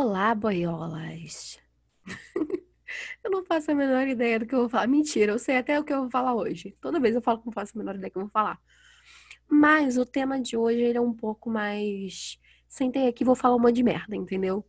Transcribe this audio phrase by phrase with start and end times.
[0.00, 1.58] Olá, boiolas!
[3.24, 4.86] eu não faço a menor ideia do que eu vou falar.
[4.86, 6.72] Mentira, eu sei até o que eu vou falar hoje.
[6.80, 8.60] Toda vez eu falo que não faço a menor ideia do que eu vou falar.
[9.50, 12.38] Mas o tema de hoje ele é um pouco mais.
[12.68, 14.64] Sentei aqui vou falar um monte de merda, entendeu?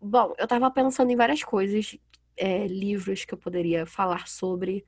[0.00, 1.98] Bom, eu tava pensando em várias coisas,
[2.36, 4.86] é, livros que eu poderia falar sobre,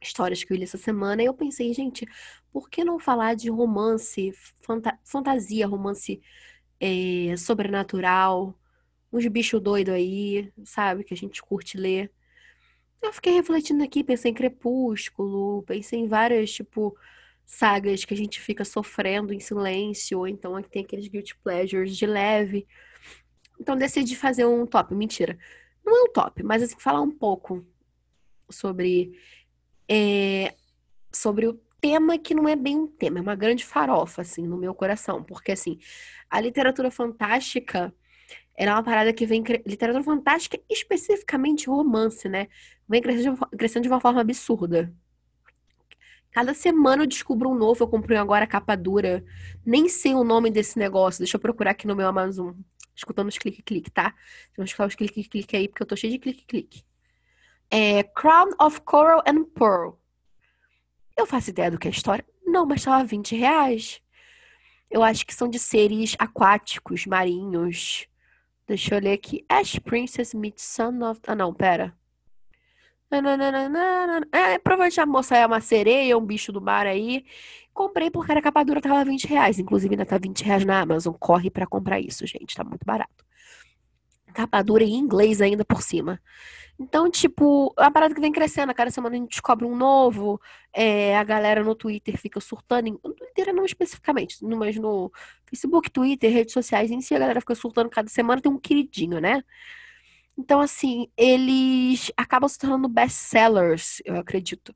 [0.00, 2.06] histórias que eu li essa semana, e eu pensei, gente,
[2.52, 6.22] por que não falar de romance, fanta fantasia, romance
[6.80, 8.58] é, sobrenatural,
[9.12, 11.04] uns bichos doidos aí, sabe?
[11.04, 12.10] Que a gente curte ler.
[13.02, 16.96] Eu fiquei refletindo aqui, pensei em Crepúsculo, pensei em várias, tipo,
[17.44, 22.06] sagas que a gente fica sofrendo em silêncio, ou então tem aqueles guilty pleasures de
[22.06, 22.66] leve.
[23.60, 25.38] Então decidi fazer um top, mentira.
[25.84, 27.64] Não é um top, mas assim, falar um pouco
[28.50, 29.12] sobre
[29.88, 30.54] é,
[31.12, 34.74] sobre tema que não é bem um tema, é uma grande farofa, assim, no meu
[34.74, 35.22] coração.
[35.22, 35.78] Porque, assim,
[36.30, 37.94] a literatura fantástica
[38.56, 39.44] era é uma parada que vem.
[39.66, 42.48] Literatura fantástica, especificamente romance, né?
[42.88, 44.94] Vem crescendo, crescendo de uma forma absurda.
[46.30, 47.84] Cada semana eu descubro um novo.
[47.84, 49.22] Eu comprei agora capa dura.
[49.64, 51.18] Nem sei o nome desse negócio.
[51.18, 52.54] Deixa eu procurar aqui no meu Amazon.
[52.96, 54.14] Escutando os clique-clique, tá?
[54.56, 56.82] Vamos escutar os clique-clique aí, porque eu tô cheio de clique-clique.
[57.70, 60.03] É Crown of Coral and Pearl.
[61.16, 62.24] Eu faço ideia do que é história?
[62.44, 64.00] Não, mas estava 20 reais.
[64.90, 68.06] Eu acho que são de seres aquáticos, marinhos.
[68.66, 69.44] Deixa eu ler aqui.
[69.48, 71.20] Ash Princess meets Son of...
[71.26, 71.94] Ah, não, pera.
[74.32, 77.24] É, provavelmente a moça é uma sereia, um bicho do mar aí.
[77.72, 79.58] Comprei porque a capa dura tava 20 reais.
[79.58, 81.14] Inclusive ainda tá 20 reais na Amazon.
[81.18, 82.56] Corre para comprar isso, gente.
[82.56, 83.24] Tá muito barato.
[84.34, 86.20] Capa dura em inglês ainda por cima.
[86.78, 88.70] Então, tipo, é uma parada que vem crescendo.
[88.70, 90.40] A cada semana a gente descobre um novo.
[90.72, 93.00] É, a galera no Twitter fica surtando.
[93.02, 95.10] No Twitter não especificamente, mas no
[95.46, 98.42] Facebook, Twitter, redes sociais em si, a galera fica surtando cada semana.
[98.42, 99.42] Tem um queridinho, né?
[100.36, 104.74] Então, assim, eles acabam se tornando best-sellers, eu acredito.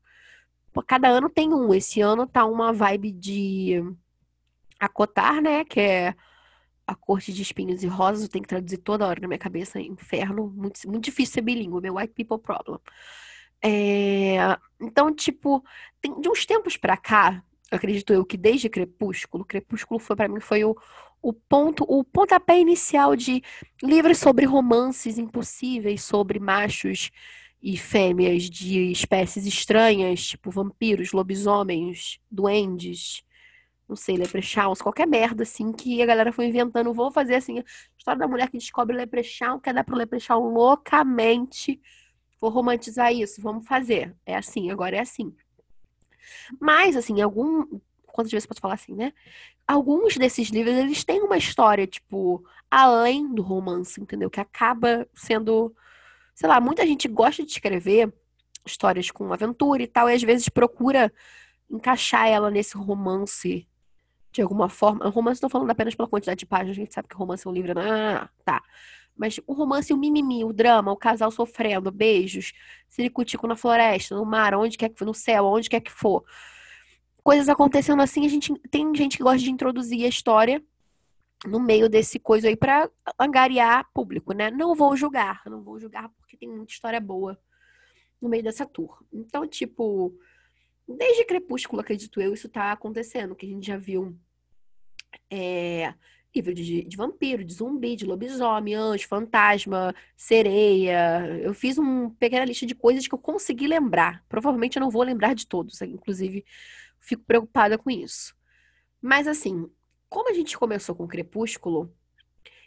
[0.87, 1.73] Cada ano tem um.
[1.73, 3.83] Esse ano tá uma vibe de
[4.79, 5.65] acotar, né?
[5.65, 6.15] Que é
[6.89, 9.79] a corte de espinhos e rosas, eu tenho que traduzir toda hora na minha cabeça,
[9.79, 12.79] inferno, muito, muito difícil ser bilíngue, meu white people problem.
[13.61, 14.37] É,
[14.81, 15.63] então, tipo,
[16.01, 20.39] tem, de uns tempos pra cá, acredito eu que desde Crepúsculo, Crepúsculo foi para mim
[20.39, 20.75] foi o,
[21.21, 23.43] o ponto, o pontapé inicial de
[23.83, 27.11] livros sobre romances impossíveis, sobre machos
[27.61, 33.21] e fêmeas de espécies estranhas, tipo vampiros, lobisomens, duendes,
[33.89, 36.93] não sei, Leprechauns, qualquer merda, assim, que a galera foi inventando.
[36.93, 37.63] Vou fazer, assim, a
[37.97, 41.81] história da mulher que descobre Leprechaun, quer dar pro Leprechaun loucamente.
[42.39, 44.15] Vou romantizar isso, vamos fazer.
[44.27, 45.35] É assim, agora é assim.
[46.61, 47.79] Mas, assim, algum...
[48.05, 49.11] Quantas vezes posso falar assim, né?
[49.67, 54.29] Alguns desses livros, eles têm uma história, tipo, além do romance, entendeu?
[54.29, 55.75] Que acaba sendo...
[56.35, 58.13] Sei lá, muita gente gosta de escrever
[58.65, 61.11] histórias com aventura e tal, e às vezes procura
[61.69, 63.67] encaixar ela nesse romance
[64.31, 65.05] de alguma forma.
[65.07, 67.49] O romance não falando apenas pela quantidade de páginas, a gente sabe que romance é
[67.49, 67.73] um livro.
[67.79, 68.61] Ah, tá.
[69.15, 72.53] Mas o romance, o mimimi, o drama, o casal sofrendo, beijos,
[72.87, 76.23] ciricutico na floresta, no mar, onde quer que for, no céu, onde quer que for.
[77.21, 80.63] Coisas acontecendo assim, a gente tem gente que gosta de introduzir a história
[81.45, 84.49] no meio desse coisa aí para angariar público, né?
[84.51, 87.37] Não vou julgar, não vou julgar porque tem muita história boa
[88.21, 89.03] no meio dessa tour.
[89.11, 90.13] Então, tipo,
[90.97, 94.17] Desde Crepúsculo, acredito eu, isso tá acontecendo, que a gente já viu
[95.29, 95.93] é,
[96.35, 101.27] livro de, de, vampiro, de zumbi, de lobisomem, anjo, fantasma, sereia.
[101.43, 104.25] Eu fiz uma pequena lista de coisas que eu consegui lembrar.
[104.27, 106.43] Provavelmente eu não vou lembrar de todos, inclusive
[106.99, 108.35] fico preocupada com isso.
[108.99, 109.69] Mas assim,
[110.09, 111.93] como a gente começou com Crepúsculo,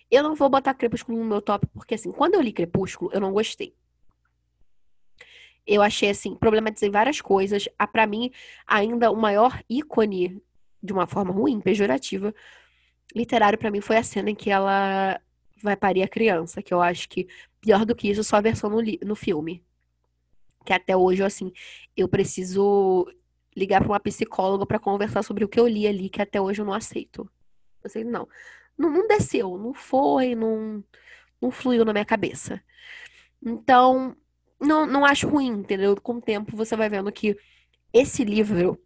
[0.09, 3.21] eu não vou botar Crepúsculo no meu top, porque assim, quando eu li Crepúsculo, eu
[3.21, 3.75] não gostei
[5.67, 7.69] eu achei assim, problematizei várias coisas.
[7.79, 8.31] A para mim,
[8.67, 10.43] ainda o maior ícone
[10.83, 12.35] de uma forma ruim, pejorativa,
[13.15, 15.21] literário para mim foi a cena em que ela
[15.63, 17.29] vai parir a criança, que eu acho que
[17.61, 19.63] pior do que isso só a versão no, no filme.
[20.65, 21.53] Que até hoje, assim,
[21.97, 23.07] eu preciso
[23.57, 26.61] ligar para uma psicóloga para conversar sobre o que eu li ali, que até hoje
[26.61, 27.29] eu não aceito.
[27.83, 28.29] Eu sei, não.
[28.77, 30.83] Não, não desceu, não foi, não,
[31.41, 32.63] não fluiu na minha cabeça.
[33.45, 34.17] Então,
[34.63, 35.95] não, não acho ruim, entendeu?
[36.01, 37.37] Com o tempo você vai vendo que
[37.93, 38.81] esse livro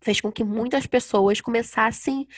[0.00, 2.28] fez com que muitas pessoas começassem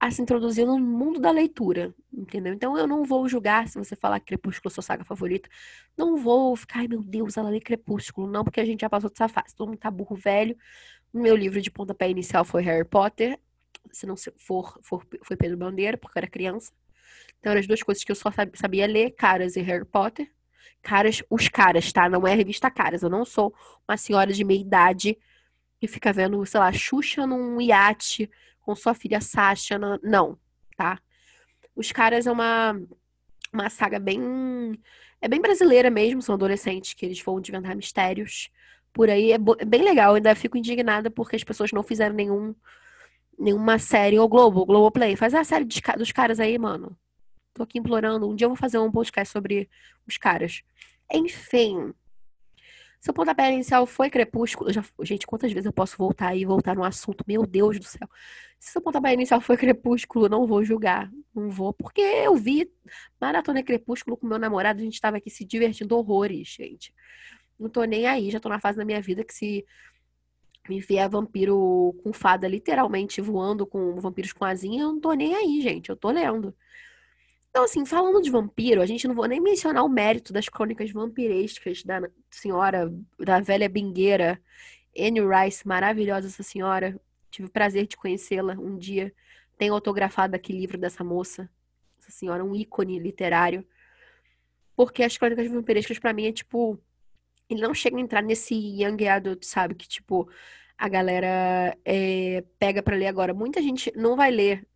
[0.00, 2.52] a se introduzir no mundo da leitura, entendeu?
[2.52, 5.48] Então eu não vou julgar se você falar Crepúsculo é sua saga favorita.
[5.96, 8.26] Não vou ficar, ai meu Deus, ela lê Crepúsculo.
[8.26, 9.54] Não, porque a gente já passou dessa fase.
[9.54, 10.56] Todo mundo tá burro velho.
[11.12, 13.38] O meu livro de pontapé inicial foi Harry Potter.
[13.92, 16.72] Se não for, for foi Pedro Bandeira, porque eu era criança.
[17.38, 20.30] Então, eram as duas coisas que eu só sabia ler, Caras e Harry Potter.
[20.82, 22.08] Caras, os caras, tá?
[22.08, 23.02] Não é a revista Caras.
[23.02, 23.54] Eu não sou
[23.88, 25.16] uma senhora de meia idade
[25.80, 28.30] que fica vendo, sei lá, Xuxa num iate
[28.60, 29.78] com sua filha Sasha.
[30.02, 30.38] Não,
[30.76, 30.98] tá?
[31.74, 32.80] Os caras é uma,
[33.52, 34.20] uma saga bem.
[35.20, 38.50] É bem brasileira mesmo, são adolescentes que eles vão desvendar mistérios
[38.92, 39.32] por aí.
[39.32, 42.54] É, é bem legal, eu ainda fico indignada porque as pessoas não fizeram nenhum,
[43.38, 44.18] nenhuma série.
[44.18, 46.96] O Globo, Globoplay, faz a série dos caras aí, mano.
[47.54, 48.28] Tô aqui implorando.
[48.28, 49.68] Um dia eu vou fazer um podcast sobre
[50.06, 50.62] os caras.
[51.12, 51.92] Enfim.
[53.00, 54.72] Seu pontapé inicial foi Crepúsculo.
[54.72, 57.24] Já, gente, quantas vezes eu posso voltar e voltar no assunto?
[57.26, 58.08] Meu Deus do céu.
[58.60, 61.10] Se seu pontapé inicial foi Crepúsculo, não vou julgar.
[61.34, 61.72] Não vou.
[61.72, 62.70] Porque eu vi
[63.20, 64.80] Maratona Crepúsculo com meu namorado.
[64.80, 66.94] A gente tava aqui se divertindo horrores, gente.
[67.58, 68.30] Não tô nem aí.
[68.30, 69.66] Já tô na fase da minha vida que se
[70.68, 75.34] me vier vampiro com fada literalmente voando com vampiros com asinha, eu não tô nem
[75.34, 75.90] aí, gente.
[75.90, 76.54] Eu tô lendo.
[77.52, 80.90] Então, assim, falando de vampiro, a gente não vou nem mencionar o mérito das crônicas
[80.90, 82.00] vampirescas da
[82.30, 84.40] senhora, da velha bingueira
[84.98, 86.98] Anne Rice, maravilhosa essa senhora.
[87.30, 89.12] Tive o prazer de conhecê-la um dia.
[89.58, 91.46] Tenho autografado aqui livro dessa moça.
[92.00, 93.66] Essa senhora, um ícone literário.
[94.74, 96.78] Porque as crônicas vampirescas, para mim, é tipo.
[97.50, 99.74] Ele não chega a entrar nesse young adult, sabe?
[99.74, 100.26] Que, tipo,
[100.78, 103.34] a galera é, pega para ler agora.
[103.34, 104.66] Muita gente não vai ler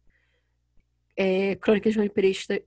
[1.17, 2.61] é, crônicas vampirescas,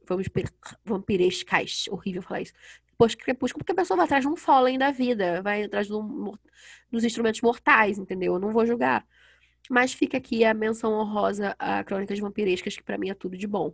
[0.84, 2.54] vampirescas, horrível falar isso.
[2.90, 5.88] Depois que Crepúsculo, porque a pessoa vai atrás de um Fallen da vida, vai atrás
[5.88, 6.38] do,
[6.92, 8.34] dos instrumentos mortais, entendeu?
[8.34, 9.06] Eu não vou julgar.
[9.70, 13.48] Mas fica aqui a menção honrosa a Crônicas Vampirescas, que para mim é tudo de
[13.48, 13.74] bom.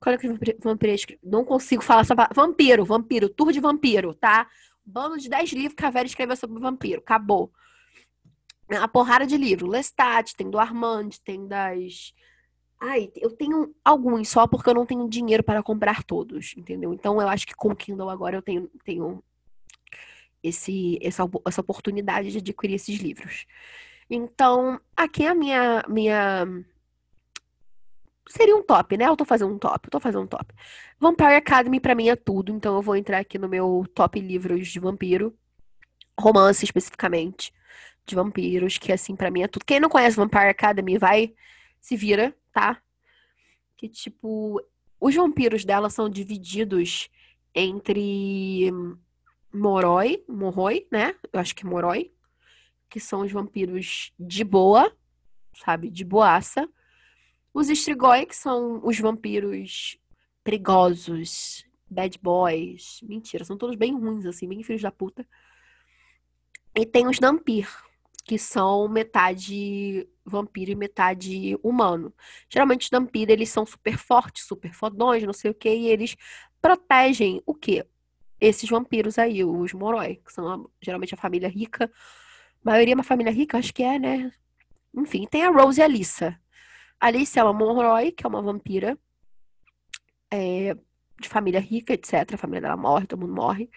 [0.00, 0.30] Crônicas
[0.62, 2.34] Vampirescas, não consigo falar essa palavra.
[2.34, 4.48] Vampiro, vampiro, tour de vampiro, tá?
[4.84, 7.00] Bando de 10 livros que a Vera escreveu sobre vampiro.
[7.00, 7.52] Acabou.
[8.70, 9.66] A porrada de livro.
[9.66, 12.14] Lestat, tem do Armand, tem das
[12.80, 16.94] Ai, eu tenho alguns só porque eu não tenho dinheiro para comprar todos, entendeu?
[16.94, 19.22] Então eu acho que com o Kindle agora eu tenho, tenho
[20.42, 23.46] esse, essa, essa oportunidade de adquirir esses livros.
[24.08, 26.46] Então, aqui é a minha, minha.
[28.28, 29.06] Seria um top, né?
[29.06, 30.54] Eu tô fazendo um top, eu tô fazendo um top.
[31.00, 34.68] Vampire Academy pra mim é tudo, então eu vou entrar aqui no meu top livros
[34.68, 35.34] de vampiro.
[36.18, 37.52] Romance especificamente,
[38.06, 39.64] de vampiros, que assim, pra mim é tudo.
[39.64, 41.32] Quem não conhece Vampire Academy, vai,
[41.80, 42.82] se vira, tá?
[43.76, 44.60] Que, tipo,
[45.00, 47.08] os vampiros dela são divididos
[47.54, 48.70] entre
[49.52, 51.14] Moroi, Moroi, né?
[51.32, 52.12] Eu acho que é Moroi,
[52.88, 54.94] que são os vampiros de boa,
[55.54, 55.90] sabe?
[55.90, 56.68] De boaça.
[57.52, 59.98] Os Strigoi, que são os vampiros
[60.44, 63.00] perigosos, bad boys.
[63.02, 65.26] Mentira, são todos bem ruins, assim, bem filhos da puta.
[66.74, 67.68] E tem os Dampir,
[68.28, 72.14] que são metade vampiro e metade humano.
[72.46, 76.14] Geralmente os vampiros, eles são super fortes, super fodões, não sei o que, e eles
[76.60, 77.86] protegem o quê?
[78.38, 81.90] Esses vampiros aí, os Moroi, que são geralmente a família rica.
[82.62, 84.30] A maioria é uma família rica, acho que é, né?
[84.94, 86.38] Enfim, tem a Rose e a Alissa.
[87.00, 88.98] A Alissa é uma Moroi, que é uma vampira
[90.30, 90.74] é,
[91.18, 92.34] de família rica, etc.
[92.34, 93.70] A família dela morre, todo mundo morre.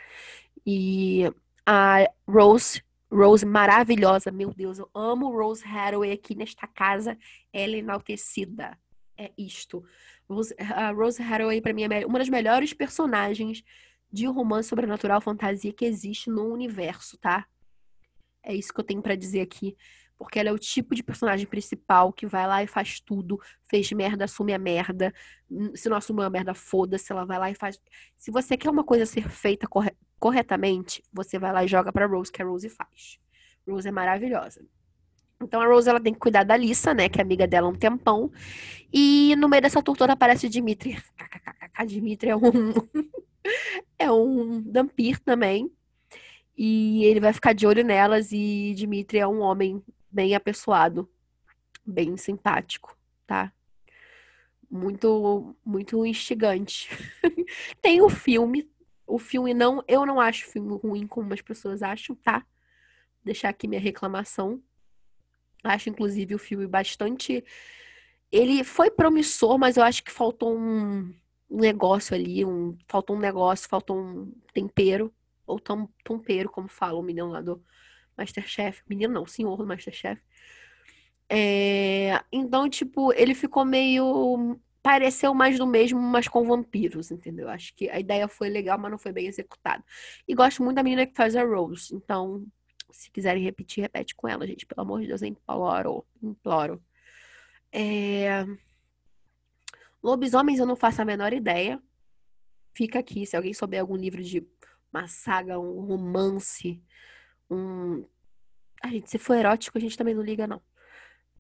[0.66, 1.24] E
[1.66, 7.18] a Rose Rose maravilhosa, meu Deus, eu amo Rose Hathaway aqui nesta casa,
[7.52, 8.78] ela é enaltecida.
[9.18, 9.84] É isto.
[10.30, 13.64] Rose, a Rose Hathaway, para mim, é uma das melhores personagens
[14.12, 17.46] de romance sobrenatural fantasia que existe no universo, tá?
[18.44, 19.76] É isso que eu tenho para dizer aqui.
[20.18, 23.40] Porque ela é o tipo de personagem principal que vai lá e faz tudo.
[23.70, 25.12] Fez merda, assume a merda.
[25.74, 27.12] Se não assume a merda, foda-se.
[27.12, 27.80] Ela vai lá e faz.
[28.18, 29.92] Se você quer uma coisa ser feita corre...
[30.22, 33.20] corretamente, você vai lá e joga pra Rose, que a Rose faz.
[33.68, 34.64] Rose é maravilhosa.
[35.42, 37.10] Então a Rose ela tem que cuidar da Lisa, né?
[37.10, 38.32] Que é amiga dela há um tempão.
[38.94, 40.96] E no meio dessa tortura aparece o Dimitri.
[41.88, 42.40] Dimitri é um.
[43.98, 45.72] é um Dampir também.
[46.56, 48.32] E ele vai ficar de olho nelas.
[48.32, 51.10] E Dimitri é um homem bem apessoado,
[51.84, 53.52] bem simpático, tá?
[54.70, 56.90] Muito, muito instigante.
[57.82, 58.70] Tem o filme.
[59.06, 62.46] O filme não, eu não acho filme ruim como as pessoas acham, tá?
[63.24, 64.62] Deixar aqui minha reclamação.
[65.64, 67.44] Acho, inclusive, o filme bastante.
[68.32, 71.14] Ele foi promissor, mas eu acho que faltou um,
[71.50, 75.14] um negócio ali, um, faltou um negócio, faltou um tempero,
[75.46, 77.62] ou tom, tompeiro, como fala o menino lá do,
[78.18, 78.82] Masterchef.
[78.88, 80.22] Menino não, senhor do Masterchef.
[81.30, 82.24] É...
[82.32, 84.60] Então, tipo, ele ficou meio.
[84.84, 87.50] Pareceu mais do mesmo, mas com vampiros, entendeu?
[87.50, 89.84] Acho que a ideia foi legal, mas não foi bem executada.
[90.28, 91.94] E gosto muito da menina que faz a Rose.
[91.94, 92.46] Então,
[92.90, 94.66] se quiserem repetir, repete com ela, gente.
[94.66, 96.06] Pelo amor de Deus, imploro.
[96.22, 96.82] Imploro.
[97.72, 98.46] É...
[100.04, 101.82] Lobisomens eu não faço a menor ideia.
[102.74, 104.46] Fica aqui, se alguém souber algum livro de
[104.92, 106.82] uma saga, um romance,
[107.50, 108.06] um.
[108.84, 110.62] A gente, se for erótico, a gente também não liga, não.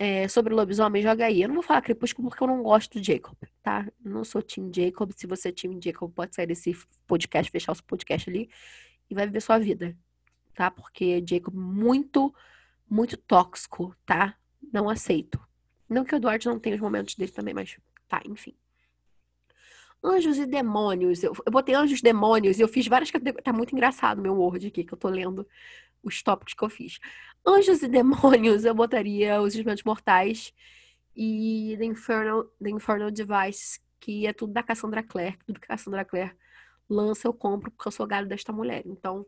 [0.03, 1.43] É, sobre lobisomem, joga aí.
[1.43, 3.88] Eu não vou falar crepúsculo porque eu não gosto do Jacob, tá?
[4.03, 5.12] Não sou Team Jacob.
[5.15, 8.50] Se você é Team Jacob, pode sair desse podcast, fechar o podcast ali
[9.08, 9.96] e vai viver sua vida,
[10.55, 10.72] tá?
[10.72, 12.34] Porque Jacob muito,
[12.89, 14.36] muito tóxico, tá?
[14.74, 15.39] Não aceito.
[15.88, 17.77] Não que o Eduardo não tenha os momentos dele também, mas
[18.08, 18.55] tá, enfim.
[20.03, 21.22] Anjos e demônios.
[21.22, 23.43] Eu, eu botei anjos e demônios e eu fiz várias categorias.
[23.43, 25.48] Tá muito engraçado meu Word aqui, que eu tô lendo
[26.03, 27.00] os tópicos que eu fiz.
[27.46, 30.53] Anjos e demônios, eu botaria os Instrumentos Mortais
[31.15, 35.38] e The Infernal, The Infernal Device, que é tudo da Cassandra Clare.
[35.46, 36.31] Tudo que a Cassandra Clare
[36.89, 38.84] lança, eu compro, porque eu sou gado desta mulher.
[38.86, 39.25] Então,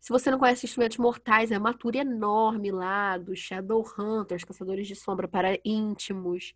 [0.00, 4.94] se você não conhece Instrumentos Mortais, é uma tour enorme lá dos Shadowhunters, Caçadores de
[4.94, 6.54] Sombra para íntimos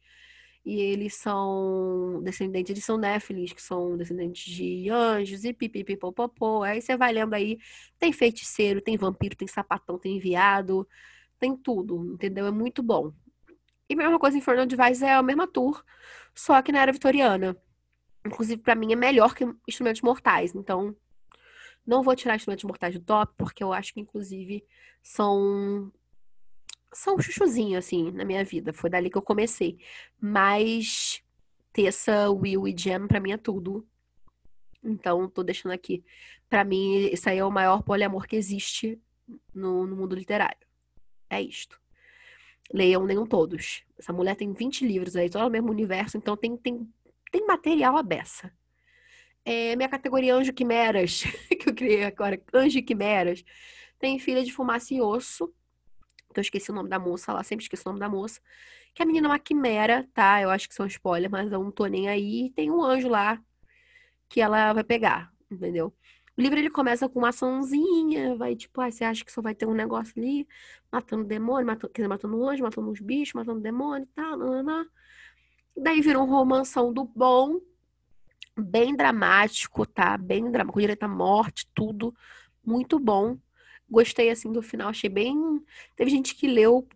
[0.64, 6.62] e eles são descendentes, eles são néfilis, que são descendentes de anjos e pipipipopopô.
[6.62, 7.58] Aí você vai lendo aí,
[7.98, 10.86] tem feiticeiro, tem vampiro, tem sapatão, tem enviado,
[11.38, 12.46] tem tudo, entendeu?
[12.46, 13.12] É muito bom.
[13.88, 15.82] E a mesma coisa em Infernal Device é a mesma tour,
[16.34, 17.56] só que na era vitoriana.
[18.24, 20.54] Inclusive, para mim, é melhor que Instrumentos Mortais.
[20.54, 20.94] Então,
[21.86, 24.62] não vou tirar Instrumentos Mortais do top, porque eu acho que, inclusive,
[25.02, 25.90] são
[26.92, 28.72] são um chuchuzinho, assim, na minha vida.
[28.72, 29.78] Foi dali que eu comecei.
[30.20, 31.22] Mas
[31.72, 33.86] Tessa, Will e Jam, pra mim é tudo.
[34.82, 36.04] Então, tô deixando aqui.
[36.48, 39.00] Pra mim, isso aí é o maior poliamor que existe
[39.54, 40.66] no, no mundo literário.
[41.28, 41.80] É isto.
[42.72, 43.84] Leiam, leiam todos.
[43.98, 46.88] Essa mulher tem 20 livros aí, todo o mesmo universo, então tem, tem,
[47.30, 48.52] tem material à beça.
[49.44, 53.44] É, minha categoria Anjo Quimeras, que eu criei agora, Anjo Quimeras,
[53.98, 55.52] tem Filha de Fumaça e Osso,
[56.32, 58.40] que eu esqueci o nome da moça lá, sempre esqueço o nome da moça.
[58.94, 60.40] Que a menina é uma quimera, tá?
[60.40, 62.46] Eu acho que são spoiler, mas eu não tô nem aí.
[62.46, 63.40] E tem um anjo lá
[64.28, 65.94] que ela vai pegar, entendeu?
[66.36, 69.54] O livro ele começa com uma açãozinha, vai tipo, ah, você acha que só vai
[69.54, 70.46] ter um negócio ali,
[70.90, 74.38] matando demônio, matando, quer dizer, matando um anjo, matando uns bichos, matando demônio e tal,
[74.38, 74.86] não.
[75.76, 77.60] Daí vira um romanção do bom,
[78.56, 80.16] bem dramático, tá?
[80.16, 82.14] Bem dramático, com direito à morte, tudo.
[82.64, 83.36] Muito bom
[83.90, 85.36] gostei assim do final, achei bem.
[85.96, 86.88] Teve gente que leu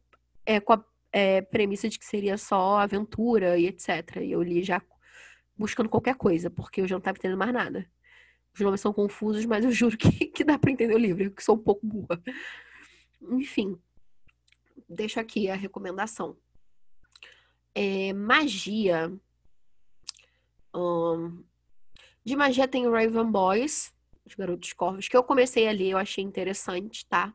[0.46, 4.16] é, com a é, premissa de que seria só aventura e etc.
[4.22, 4.82] E eu li já
[5.56, 7.90] buscando qualquer coisa, porque eu já não estava entendendo mais nada.
[8.52, 11.42] Os nomes são confusos, mas eu juro que, que dá para entender o livro, que
[11.42, 12.20] sou um pouco burra.
[13.30, 13.78] Enfim,
[14.88, 16.36] deixo aqui a recomendação.
[17.74, 19.12] É, magia.
[22.24, 23.93] de magia tem Raven Boys,
[24.24, 27.32] os Garotos Corvos, que eu comecei a ler, eu achei interessante, tá?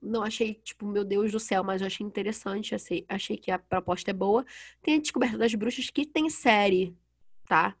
[0.00, 3.58] Não achei, tipo, meu Deus do céu, mas eu achei interessante, achei, achei que a
[3.58, 4.44] proposta é boa.
[4.82, 6.96] Tem a Descoberta das Bruxas, que tem série,
[7.46, 7.76] tá?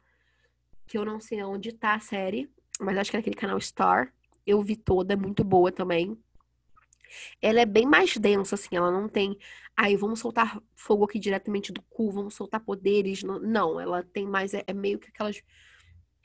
[0.86, 2.48] Que eu não sei onde tá a série,
[2.80, 4.12] mas acho que é naquele canal Star.
[4.46, 6.16] Eu vi toda, é muito boa também.
[7.40, 9.36] Ela é bem mais densa, assim, ela não tem.
[9.76, 13.22] Aí, vamos soltar fogo aqui diretamente do cu, vamos soltar poderes.
[13.22, 14.54] Não, ela tem mais.
[14.54, 15.42] É, é meio que aquelas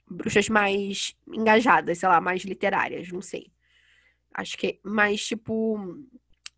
[0.09, 3.51] bruxas mais engajadas, sei lá, mais literárias, não sei.
[4.33, 5.97] Acho que é mais tipo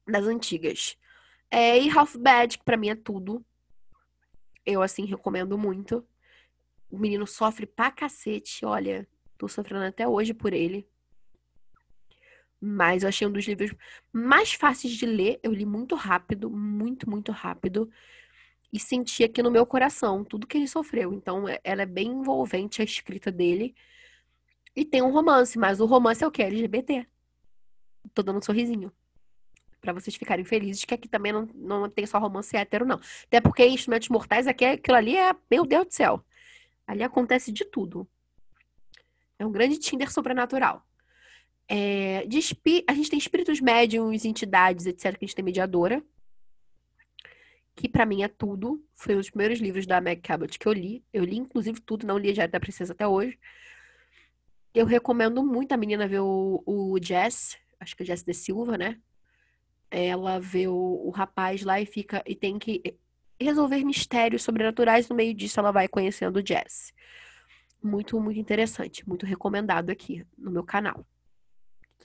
[0.08, 0.98] das antigas.
[1.50, 3.44] É, e Half Bad, que pra mim é tudo.
[4.66, 6.06] Eu, assim, recomendo muito.
[6.92, 9.08] O menino sofre pra cacete, olha.
[9.38, 10.88] Tô sofrendo até hoje por ele.
[12.62, 13.74] Mas eu achei um dos livros
[14.12, 15.40] mais fáceis de ler.
[15.42, 17.90] Eu li muito rápido, muito, muito rápido
[18.72, 21.14] e senti aqui no meu coração tudo que ele sofreu.
[21.14, 23.76] Então, é, ela é bem envolvente a escrita dele.
[24.76, 26.42] E tem um romance, mas o romance é o que?
[26.44, 27.06] LGBT.
[28.14, 28.92] Tô dando um sorrisinho.
[29.82, 33.00] para vocês ficarem felizes, que aqui também não, não tem só romance hétero, não.
[33.26, 36.24] Até porque Instrumentos Mortais, aqui, aquilo ali é, meu Deus do céu.
[36.86, 38.08] Ali acontece de tudo.
[39.38, 40.86] É um grande Tinder sobrenatural.
[41.68, 42.40] É, de,
[42.88, 45.18] a gente tem espíritos médiums, entidades, etc.
[45.18, 46.04] Que a gente tem mediadora
[47.80, 48.84] que para mim é tudo.
[48.94, 51.02] Foi um dos primeiros livros da Meg Cabot que eu li.
[51.14, 53.40] Eu li, inclusive, tudo, não li Diário da Princesa até hoje.
[54.74, 58.78] Eu recomendo muito a menina ver o, o Jess, acho que é Jess de Silva,
[58.78, 59.00] né?
[59.90, 62.84] Ela vê o, o rapaz lá e fica e tem que
[63.40, 65.08] resolver mistérios sobrenaturais.
[65.08, 66.94] No meio disso, ela vai conhecendo o Jess.
[67.82, 69.08] Muito, muito interessante.
[69.08, 71.06] Muito recomendado aqui no meu canal.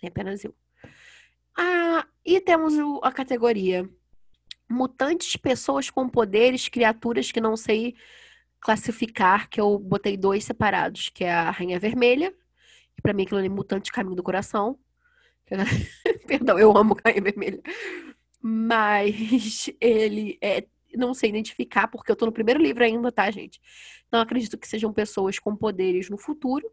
[0.01, 0.55] Tem apenas eu.
[1.57, 3.89] Ah, e temos o, a categoria
[4.69, 7.95] mutantes, pessoas com poderes, criaturas que não sei
[8.61, 12.33] classificar, que eu botei dois separados, que é a Rainha Vermelha,
[12.95, 14.79] que pra mim aquilo ali é mutante caminho do coração.
[16.27, 17.61] Perdão, eu amo Rainha Vermelha.
[18.41, 20.67] Mas ele é
[20.97, 23.61] não sei identificar, porque eu tô no primeiro livro ainda, tá, gente?
[24.07, 26.71] Então acredito que sejam pessoas com poderes no futuro.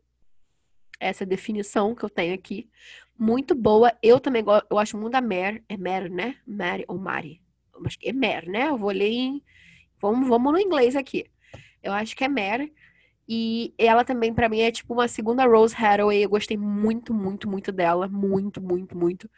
[0.99, 2.69] Essa é definição que eu tenho aqui.
[3.17, 3.91] Muito boa.
[4.01, 5.63] Eu também gosto, eu acho muito da Mer.
[5.67, 6.37] É Mer, né?
[6.45, 7.41] Mary ou Mari.
[7.85, 8.69] Acho que é Mer, né?
[8.69, 9.43] Eu vou ler em.
[10.01, 11.25] Vamos, vamos no inglês aqui.
[11.81, 12.71] Eu acho que é Mer.
[13.27, 16.23] E ela também, para mim, é tipo uma segunda Rose Hathaway.
[16.23, 18.07] Eu gostei muito, muito, muito dela.
[18.07, 19.29] Muito, muito, muito.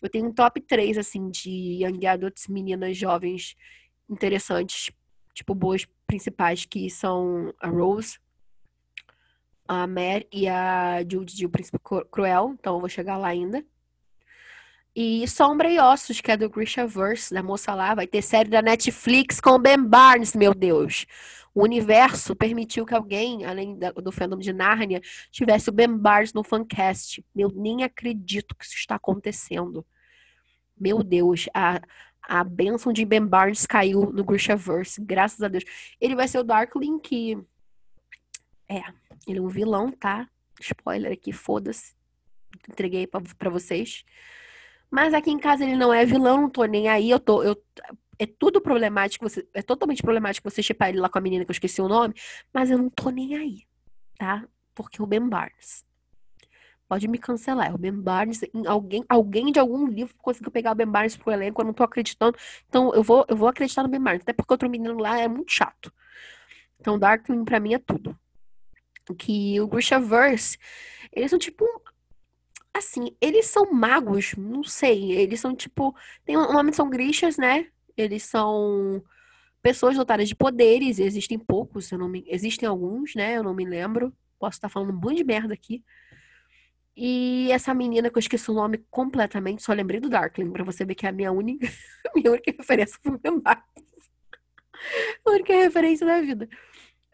[0.00, 3.56] Eu tenho um top 3, assim, de young adults, meninas jovens
[4.08, 4.92] interessantes.
[5.32, 8.18] Tipo, boas principais, que são a Rose,
[9.66, 11.78] a Mary e a Jude de O Príncipe
[12.10, 12.54] Cruel.
[12.58, 13.64] Então, eu vou chegar lá ainda.
[14.96, 17.94] E Sombra e Ossos, que é do Grishaverse, da moça lá.
[17.94, 21.04] Vai ter série da Netflix com Ben Barnes, meu Deus.
[21.52, 26.44] O universo permitiu que alguém, além do fandom de Nárnia, tivesse o Ben Barnes no
[26.44, 27.24] fancast.
[27.34, 29.84] Eu nem acredito que isso está acontecendo.
[30.78, 31.80] Meu Deus, a,
[32.22, 35.64] a benção de Ben Barnes caiu no Grishaverse, graças a Deus.
[36.00, 37.36] Ele vai ser o Darkling que...
[38.68, 38.82] É,
[39.26, 40.28] ele é um vilão, tá?
[40.60, 41.94] Spoiler aqui, foda-se.
[42.68, 44.04] Entreguei para vocês.
[44.90, 47.10] Mas aqui em casa ele não é vilão, não tô nem aí.
[47.10, 47.42] Eu tô.
[47.42, 47.60] Eu,
[48.18, 51.50] é tudo problemático, você, é totalmente problemático você chipar ele lá com a menina que
[51.50, 52.14] eu esqueci o nome,
[52.52, 53.62] mas eu não tô nem aí,
[54.16, 54.46] tá?
[54.74, 55.84] Porque o Ben Barnes.
[56.86, 57.74] Pode me cancelar.
[57.74, 61.60] O Ben Barnes, alguém, alguém de algum livro conseguiu pegar o Ben Barnes pro elenco,
[61.60, 62.36] eu não tô acreditando.
[62.68, 65.26] Então eu vou, eu vou acreditar no Ben Barnes, até porque outro menino lá é
[65.26, 65.92] muito chato.
[66.78, 68.18] Então Darkwing pra mim é tudo.
[69.18, 70.58] Que o Grishaverse,
[71.12, 71.64] eles são tipo
[72.74, 77.68] assim, eles são magos, não sei, eles são tipo, tem uma nome são grixas, né?
[77.96, 79.02] Eles são
[79.62, 83.36] pessoas dotadas de poderes, existem poucos, eu não me, existem alguns, né?
[83.36, 84.12] Eu não me lembro.
[84.38, 85.82] Posso estar falando um monte de merda aqui.
[86.96, 90.84] E essa menina que eu esqueci o nome completamente, só lembrei do Darkling, pra você
[90.84, 91.66] ver que é a minha única,
[92.14, 96.48] minha única referência foi o A única referência da vida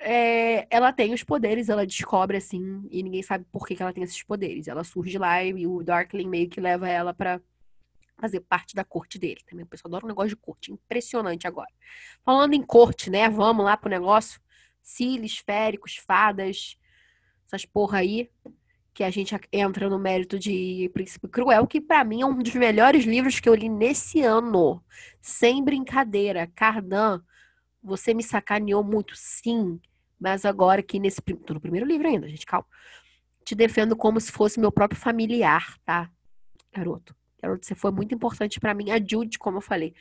[0.01, 3.93] é, ela tem os poderes, ela descobre assim, e ninguém sabe por que, que ela
[3.93, 4.67] tem esses poderes.
[4.67, 7.41] Ela surge lá e o Darkling meio que leva ela para
[8.17, 9.41] fazer parte da corte dele.
[9.49, 11.71] Também o pessoal adora um negócio de corte, impressionante agora.
[12.25, 13.29] Falando em corte, né?
[13.29, 14.41] Vamos lá pro negócio.
[14.83, 16.79] Cílios, féricos, fadas,
[17.47, 18.31] essas porra aí,
[18.95, 22.55] que a gente entra no mérito de Príncipe Cruel, que para mim é um dos
[22.55, 24.83] melhores livros que eu li nesse ano.
[25.21, 26.51] Sem brincadeira.
[26.55, 27.23] Cardan,
[27.83, 29.79] você me sacaneou muito, sim.
[30.21, 32.67] Mas agora que nesse tô no primeiro livro ainda, gente, calma.
[33.43, 36.11] Te defendo como se fosse meu próprio familiar, tá?
[36.71, 37.17] Garoto.
[37.43, 38.91] Garoto, você foi muito importante para mim.
[38.91, 39.95] A Jude, como eu falei,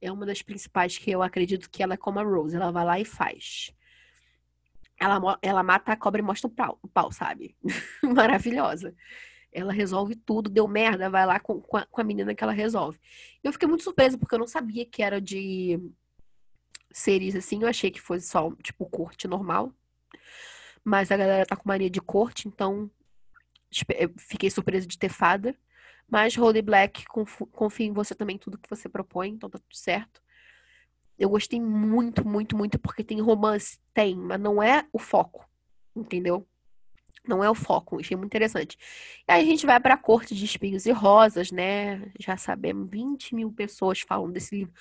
[0.00, 2.56] é uma das principais que eu acredito que ela é como a Rose.
[2.56, 3.70] Ela vai lá e faz.
[4.98, 7.54] Ela, ela mata a cobra e mostra o pau, o pau sabe?
[8.02, 8.94] Maravilhosa.
[9.52, 12.52] Ela resolve tudo, deu merda, vai lá com, com a, com a menina que ela
[12.52, 12.98] resolve.
[13.44, 15.78] Eu fiquei muito surpresa, porque eu não sabia que era de
[16.92, 19.72] seres assim, eu achei que fosse só, tipo, corte normal.
[20.84, 22.90] Mas a galera tá com mania de corte, então
[24.16, 25.56] fiquei surpresa de ter fada.
[26.08, 30.22] Mas Holy Black, confio em você também, tudo que você propõe, então tá tudo certo.
[31.18, 35.44] Eu gostei muito, muito, muito, porque tem romance, tem, mas não é o foco,
[35.96, 36.46] entendeu?
[37.26, 38.78] Não é o foco, achei muito interessante.
[39.28, 42.12] E aí a gente vai pra Corte de Espinhos e Rosas, né?
[42.20, 44.72] Já sabemos, 20 mil pessoas falam desse livro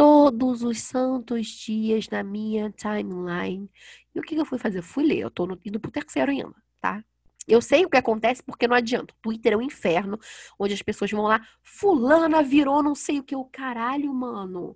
[0.00, 3.70] todos os santos dias na minha timeline.
[4.14, 4.78] E o que eu fui fazer?
[4.78, 5.18] Eu fui ler.
[5.18, 7.04] Eu tô no, indo pro terceiro ainda, tá?
[7.46, 9.12] Eu sei o que acontece porque não adianta.
[9.20, 10.18] Twitter é um inferno,
[10.58, 13.36] onde as pessoas vão lá, fulana virou não sei o que.
[13.36, 14.74] O caralho, mano.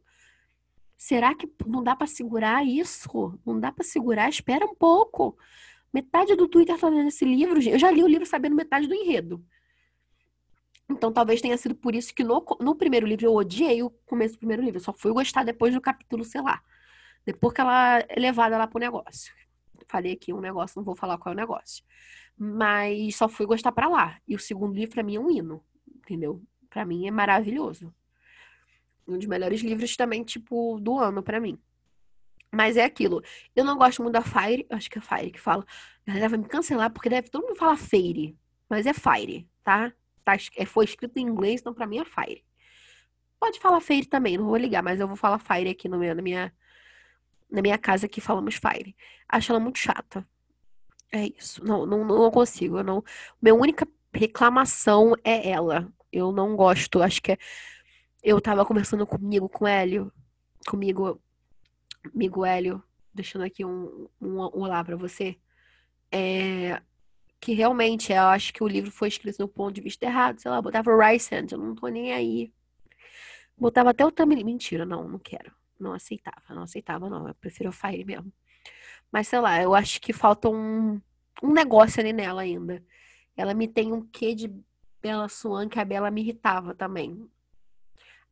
[0.95, 3.41] Será que não dá para segurar isso?
[3.47, 4.29] Não dá para segurar?
[4.29, 5.39] Espera um pouco.
[5.91, 7.63] Metade do Twitter tá lendo esse livro.
[7.67, 9.43] Eu já li o livro sabendo metade do enredo.
[10.89, 14.35] Então, talvez tenha sido por isso que no, no primeiro livro eu odiei o começo
[14.35, 14.79] do primeiro livro.
[14.79, 16.63] Eu só fui gostar depois do capítulo, sei lá.
[17.25, 19.33] Depois que ela é levada lá pro negócio.
[19.89, 21.85] Falei aqui um negócio, não vou falar qual é o negócio.
[22.37, 24.19] Mas só fui gostar para lá.
[24.29, 25.65] E o segundo livro, pra mim, é um hino.
[25.97, 26.43] Entendeu?
[26.69, 27.95] Para mim é maravilhoso.
[29.07, 31.59] Um dos melhores livros também, tipo, do ano para mim.
[32.53, 33.23] Mas é aquilo.
[33.55, 34.67] Eu não gosto muito da Fire.
[34.71, 35.65] Acho que é Fire que fala.
[36.07, 38.37] A galera vai me cancelar porque deve todo mundo fala Fire.
[38.69, 39.93] Mas é Fire, tá?
[40.25, 42.45] Tá, é, foi escrito em inglês, então pra mim é Fire.
[43.39, 46.15] Pode falar Fire também, não vou ligar, mas eu vou falar Fire aqui no meu,
[46.15, 46.53] na minha
[47.51, 48.97] na minha casa que falamos Fire.
[49.29, 50.27] Acho ela muito chata.
[51.13, 51.65] É isso.
[51.65, 52.79] Não, não, não consigo.
[52.79, 53.05] Eu não.
[53.41, 55.89] Minha única reclamação é ela.
[56.13, 57.01] Eu não gosto.
[57.01, 57.39] Acho que é...
[58.23, 60.13] eu tava conversando comigo, com Hélio.
[60.67, 61.21] Comigo,
[62.13, 62.83] amigo Hélio,
[63.13, 65.37] deixando aqui um, um, um olá para você.
[66.11, 66.81] É,
[67.45, 70.41] que realmente eu acho que o livro foi escrito no ponto de vista errado.
[70.41, 72.51] Sei lá, botava Rice Hand, eu não tô nem aí.
[73.55, 74.47] Botava até o thumbnail.
[74.47, 75.53] Mentira, não, não quero.
[75.79, 77.29] não aceitava, não aceitava, não.
[77.29, 78.33] Eu prefiro o Fire mesmo.
[79.13, 80.99] Mas sei lá, eu acho que falta um,
[81.43, 82.83] um negócio ali nela ainda.
[83.37, 84.51] Ela me tem um quê de
[85.03, 87.29] Bela Swan, que a Bela me irritava também.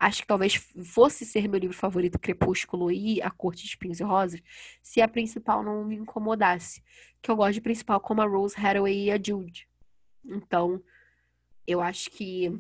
[0.03, 4.03] Acho que talvez fosse ser meu livro favorito, Crepúsculo e A Corte de Espinhos e
[4.03, 4.43] Rosas,
[4.83, 6.83] se a principal não me incomodasse.
[7.23, 9.69] Que eu gosto de principal como a Rose Hathaway e a Jude.
[10.25, 10.83] Então,
[11.65, 12.51] eu acho que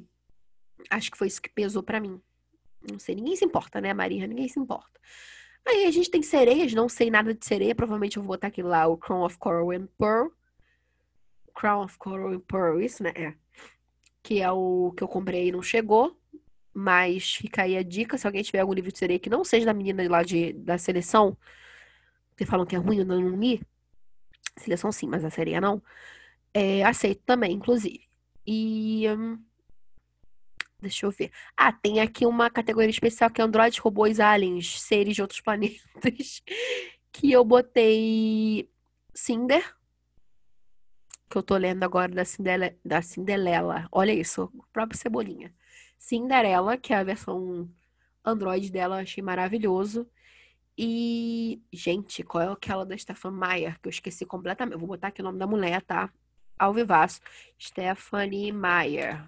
[0.89, 2.23] acho que foi isso que pesou para mim.
[2.89, 4.25] Não sei, ninguém se importa, né, Maria?
[4.25, 5.01] Ninguém se importa.
[5.67, 8.63] Aí a gente tem sereias, não sei nada de sereia, provavelmente eu vou botar aqui
[8.63, 10.29] lá o Crown of Coral and Pearl.
[11.57, 13.13] Crown of Coral and Pearl, isso, né?
[13.17, 13.35] É.
[14.23, 16.22] Que é o que eu comprei e não chegou.
[16.75, 19.67] Mas fica aí a dica, se alguém tiver algum livro de sereia que não seja
[19.67, 21.37] da menina lá de, da seleção,
[22.37, 23.61] que falam que é ruim, eu não li.
[24.57, 25.83] Seleção sim, mas a sereia não.
[26.55, 28.09] É, aceito também, inclusive.
[28.47, 29.07] E.
[29.09, 29.39] Hum,
[30.83, 31.31] Deixa eu ver.
[31.57, 36.43] Ah, tem aqui uma categoria especial que é androides, robôs, aliens, seres de outros planetas.
[37.13, 38.69] Que eu botei
[39.15, 39.65] Cinder.
[41.31, 43.87] Que eu tô lendo agora da, Cindele, da Cinderela.
[43.93, 45.55] Olha isso, o próprio Cebolinha.
[46.03, 47.71] Cinderela, que é a versão
[48.25, 50.05] Android dela, achei maravilhoso.
[50.77, 53.81] E, gente, qual é aquela da Stefan Meyer?
[53.81, 54.79] Que eu esqueci completamente.
[54.79, 56.13] Vou botar aqui o nome da mulher, tá?
[56.59, 56.75] Ao.
[57.57, 59.25] Stephanie Meyer.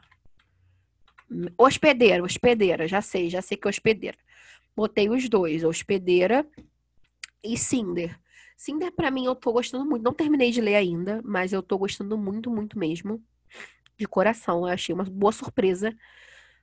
[1.56, 4.18] Hospedeira, hospedeira, já sei, já sei que é hospedeira.
[4.74, 6.44] Botei os dois, hospedeira
[7.42, 8.18] e Cinder.
[8.56, 10.02] Cinder, para mim, eu tô gostando muito.
[10.02, 13.22] Não terminei de ler ainda, mas eu tô gostando muito, muito mesmo.
[13.96, 14.66] De coração.
[14.66, 15.96] Eu achei uma boa surpresa.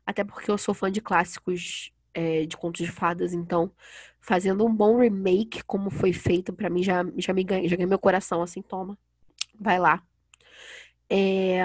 [0.06, 3.72] Até porque eu sou fã de clássicos é, de contos de fadas, então
[4.20, 7.88] fazendo um bom remake, como foi feito, para mim já, já me ganha, já ganhei
[7.88, 8.98] meu coração, assim, toma.
[9.60, 10.04] Vai lá.
[11.10, 11.62] É,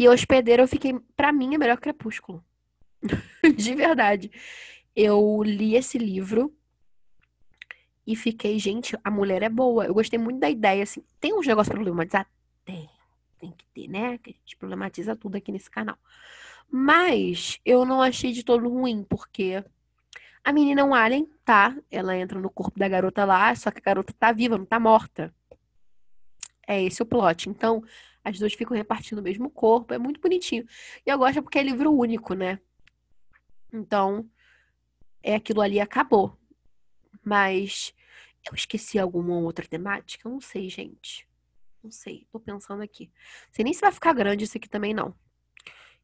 [0.00, 2.42] e Hospedeiro eu fiquei, para mim, é melhor Crepúsculo.
[3.56, 4.30] de verdade.
[4.96, 6.54] Eu li esse livro
[8.06, 9.84] e fiquei, gente, a mulher é boa.
[9.84, 11.04] Eu gostei muito da ideia, assim.
[11.20, 12.26] Tem uns negócios pra problematizar?
[12.64, 12.88] Tem.
[13.38, 14.16] Tem que ter, né?
[14.16, 15.98] Que a gente problematiza tudo aqui nesse canal.
[16.70, 19.64] Mas eu não achei de todo ruim, porque
[20.44, 21.76] a menina é um alien, tá?
[21.90, 24.78] Ela entra no corpo da garota lá, só que a garota tá viva, não tá
[24.78, 25.34] morta.
[26.66, 27.48] É esse o plot.
[27.48, 27.82] Então,
[28.24, 29.92] as duas ficam repartindo o mesmo corpo.
[29.92, 30.64] É muito bonitinho.
[31.04, 32.60] E eu gosto porque é livro único, né?
[33.72, 34.28] Então,
[35.22, 36.38] é aquilo ali acabou.
[37.24, 37.92] Mas
[38.48, 40.28] eu esqueci alguma outra temática?
[40.28, 41.28] Não sei, gente.
[41.82, 42.26] Não sei.
[42.30, 43.10] Tô pensando aqui.
[43.46, 45.14] Não sei nem se vai ficar grande isso aqui também, não.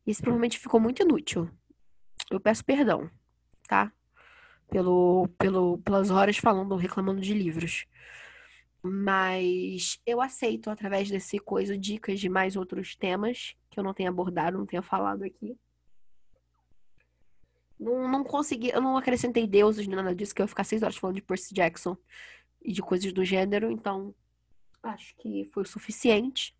[0.07, 1.51] Isso provavelmente ficou muito inútil.
[2.31, 3.11] Eu peço perdão,
[3.69, 3.93] tá?
[4.71, 7.87] Pelo, pelo, pelas horas falando, reclamando de livros.
[8.83, 14.09] Mas eu aceito, através desse coisa, dicas de mais outros temas que eu não tenha
[14.09, 15.59] abordado, não tenha falado aqui.
[17.79, 20.83] Não, não consegui, eu não acrescentei deuses nem nada disso, que eu ia ficar seis
[20.83, 21.97] horas falando de Percy Jackson
[22.63, 24.15] e de coisas do gênero, então
[24.83, 26.57] acho que foi o suficiente.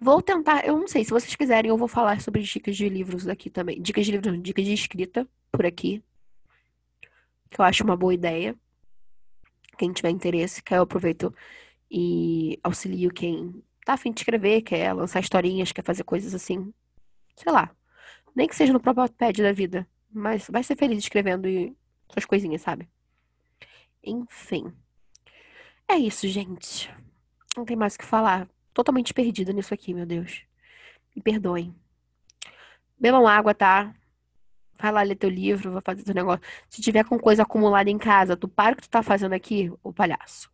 [0.00, 3.28] Vou tentar, eu não sei, se vocês quiserem, eu vou falar sobre dicas de livros
[3.28, 3.80] aqui também.
[3.82, 6.02] Dicas de livros, dicas de escrita por aqui.
[7.50, 8.56] Que eu acho uma boa ideia
[9.80, 11.34] quem tiver interesse, que eu aproveito
[11.90, 16.70] e auxilio quem tá afim de escrever, quer lançar historinhas, quer fazer coisas assim.
[17.34, 17.74] Sei lá.
[18.36, 19.88] Nem que seja no próprio pad da vida.
[20.12, 21.74] Mas vai ser feliz escrevendo e
[22.12, 22.90] suas coisinhas, sabe?
[24.04, 24.70] Enfim.
[25.88, 26.92] É isso, gente.
[27.56, 28.46] Não tem mais o que falar.
[28.80, 30.42] Totalmente perdida nisso aqui, meu Deus.
[31.14, 31.74] Me perdoem.
[32.98, 33.94] Bebam água, tá?
[34.78, 36.40] vai lá ler teu livro, vai fazer teu negócio.
[36.70, 39.70] Se tiver com coisa acumulada em casa, tu para o que tu tá fazendo aqui,
[39.82, 40.50] o palhaço.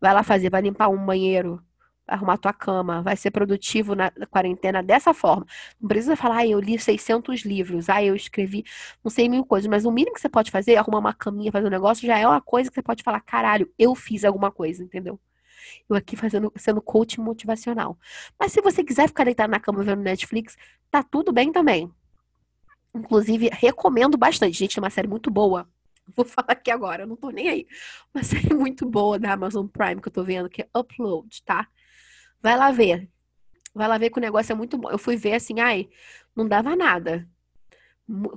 [0.00, 1.60] Vai lá fazer, vai limpar um banheiro,
[2.06, 5.44] vai arrumar tua cama, vai ser produtivo na quarentena dessa forma.
[5.80, 8.64] Não precisa falar, ah, eu li 600 livros, ah, eu escrevi
[9.02, 11.66] não sei mil coisas, mas o mínimo que você pode fazer, arrumar uma caminha, fazer
[11.66, 14.84] um negócio, já é uma coisa que você pode falar, caralho, eu fiz alguma coisa,
[14.84, 15.18] entendeu?
[15.88, 17.98] Eu aqui fazendo, sendo coach motivacional.
[18.38, 20.56] Mas se você quiser ficar deitado na cama vendo Netflix,
[20.90, 21.92] tá tudo bem também.
[22.94, 24.58] Inclusive, recomendo bastante.
[24.58, 25.68] Gente, é uma série muito boa.
[26.14, 27.66] Vou falar aqui agora, não tô nem aí.
[28.14, 31.66] Uma série muito boa da Amazon Prime que eu tô vendo, que é Upload, tá?
[32.40, 33.08] Vai lá ver.
[33.74, 34.90] Vai lá ver que o negócio é muito bom.
[34.90, 35.88] Eu fui ver assim, ai,
[36.36, 37.28] não dava nada.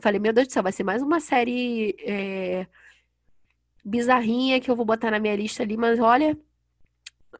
[0.02, 2.68] Falei, meu Deus do céu, vai ser mais uma série é,
[3.84, 6.38] bizarrinha que eu vou botar na minha lista ali, mas olha,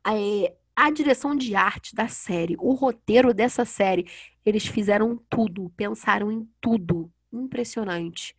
[0.06, 4.08] é, a direção de arte da série, o roteiro dessa série,
[4.46, 7.12] eles fizeram tudo, pensaram em tudo.
[7.34, 8.36] Impressionante.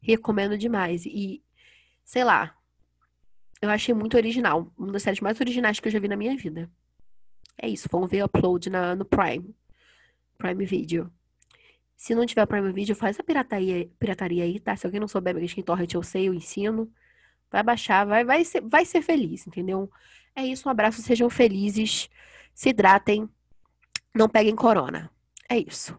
[0.00, 1.04] Recomendo demais.
[1.04, 1.42] E,
[2.04, 2.56] sei lá,
[3.60, 4.72] eu achei muito original.
[4.78, 6.70] Uma das séries mais originais que eu já vi na minha vida.
[7.60, 9.54] É isso, vão ver o upload na, no Prime.
[10.38, 11.12] Prime Video.
[11.96, 14.74] Se não tiver Prime Video, faz a pirataria, pirataria aí, tá?
[14.74, 16.90] Se alguém não souber mexer em torrent, eu sei, eu ensino.
[17.50, 19.90] Vai baixar, vai, vai, ser, vai ser feliz, entendeu?
[20.40, 22.08] É isso, um abraço, sejam felizes,
[22.54, 23.28] se hidratem,
[24.14, 25.10] não peguem corona.
[25.46, 25.98] É isso.